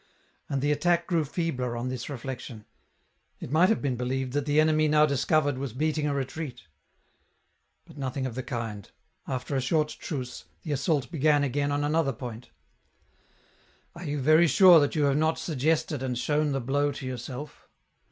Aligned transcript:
And 0.49 0.63
the 0.63 0.71
attack 0.71 1.05
grew 1.05 1.23
feebler, 1.23 1.77
on 1.77 1.89
this 1.89 2.09
reflection; 2.09 2.65
it 3.39 3.51
might 3.51 3.69
have 3.69 3.83
been 3.83 3.97
believed 3.97 4.33
that 4.33 4.47
the 4.47 4.59
enemy 4.59 4.87
now 4.87 5.05
discovered 5.05 5.59
was 5.59 5.73
beating 5.73 6.07
a 6.07 6.13
retreat. 6.15 6.63
But 7.85 7.99
nothing 7.99 8.25
of 8.25 8.33
the 8.33 8.41
kind; 8.41 8.89
after 9.27 9.55
a 9.55 9.61
short 9.61 9.89
truce, 9.99 10.45
the 10.63 10.71
assault 10.71 11.11
began 11.11 11.43
again 11.43 11.71
on 11.71 11.83
another 11.83 12.13
point," 12.13 12.49
Are 13.95 14.05
you 14.05 14.19
very 14.19 14.47
sure 14.47 14.79
that 14.79 14.95
you 14.95 15.03
have 15.03 15.17
not 15.17 15.37
suggested 15.37 16.01
and 16.01 16.17
shown 16.17 16.51
the 16.51 16.59
blow 16.61 16.91
to 16.93 17.05
yourself? 17.05 17.69